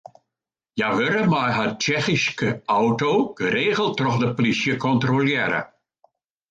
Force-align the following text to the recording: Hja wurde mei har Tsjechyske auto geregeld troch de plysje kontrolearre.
Hja 0.75 0.87
wurde 0.95 1.21
mei 1.33 1.49
har 1.57 1.69
Tsjechyske 1.81 2.49
auto 2.79 3.11
geregeld 3.43 3.95
troch 4.01 4.19
de 4.25 4.35
plysje 4.39 4.73
kontrolearre. 4.89 5.67